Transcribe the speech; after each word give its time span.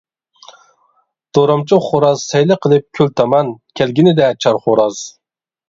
دورامچۇق 1.39 1.83
خوراز 1.89 2.25
سەيلى 2.31 2.59
قىلىپ 2.65 2.87
كۆل 3.01 3.13
تامان، 3.21 3.55
كەلگىنىدە 3.83 4.33
چار 4.47 4.61
خوراز. 4.67 5.07